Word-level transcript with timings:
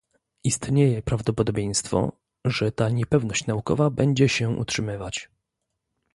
Istnieje 0.43 1.01
prawdopodobieństwo, 1.01 2.11
że 2.45 2.71
ta 2.71 2.89
niepewność 2.89 3.47
naukowa 3.47 3.89
będzie 3.89 4.29
się 4.29 4.49
utrzymywać 4.49 5.29